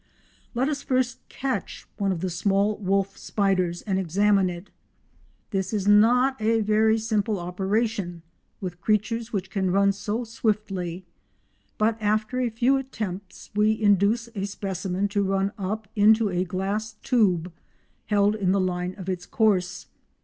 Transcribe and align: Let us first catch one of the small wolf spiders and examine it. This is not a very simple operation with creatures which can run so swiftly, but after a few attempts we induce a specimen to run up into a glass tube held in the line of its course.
Let 0.55 0.67
us 0.67 0.81
first 0.81 1.19
catch 1.29 1.85
one 1.97 2.11
of 2.11 2.21
the 2.21 2.31
small 2.31 2.75
wolf 2.77 3.15
spiders 3.17 3.83
and 3.83 3.99
examine 3.99 4.49
it. 4.49 4.71
This 5.51 5.73
is 5.73 5.87
not 5.87 6.41
a 6.41 6.61
very 6.61 6.97
simple 6.97 7.37
operation 7.37 8.23
with 8.59 8.81
creatures 8.81 9.31
which 9.31 9.51
can 9.51 9.69
run 9.69 9.91
so 9.91 10.23
swiftly, 10.23 11.05
but 11.77 12.01
after 12.01 12.39
a 12.39 12.49
few 12.49 12.77
attempts 12.77 13.51
we 13.53 13.79
induce 13.79 14.27
a 14.33 14.47
specimen 14.47 15.07
to 15.09 15.21
run 15.21 15.51
up 15.59 15.87
into 15.95 16.29
a 16.29 16.45
glass 16.45 16.93
tube 17.03 17.53
held 18.07 18.33
in 18.33 18.53
the 18.53 18.59
line 18.59 18.95
of 18.95 19.07
its 19.07 19.27
course. 19.27 19.85